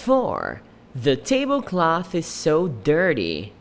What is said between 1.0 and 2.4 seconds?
tablecloth is